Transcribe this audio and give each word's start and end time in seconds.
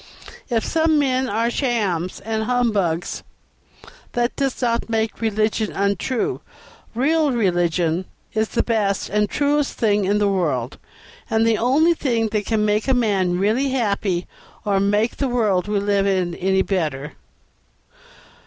If 0.49 0.65
some 0.65 0.97
men 0.97 1.29
are 1.29 1.51
shams 1.51 2.19
and 2.21 2.45
humbugs, 2.45 3.21
that 4.13 4.35
does 4.35 4.59
not 4.59 4.89
make 4.89 5.21
religion 5.21 5.71
untrue. 5.71 6.41
Real 6.95 7.31
religion 7.31 8.05
is 8.33 8.47
the 8.49 8.63
best 8.63 9.09
and 9.09 9.29
truest 9.29 9.73
thing 9.77 10.05
in 10.05 10.17
the 10.17 10.27
world, 10.27 10.79
and 11.29 11.45
the 11.45 11.59
only 11.59 11.93
thing 11.93 12.29
that 12.29 12.47
can 12.47 12.65
make 12.65 12.87
a 12.87 12.95
man 12.95 13.37
really 13.37 13.69
happy 13.69 14.25
or 14.65 14.79
make 14.79 15.17
the 15.17 15.27
world 15.29 15.67
we 15.67 15.77
live 15.79 16.07
in 16.07 16.33
any 16.33 16.63
better." 16.63 17.13